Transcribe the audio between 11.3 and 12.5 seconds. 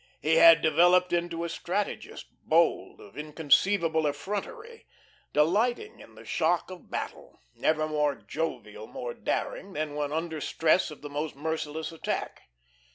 merciless attack.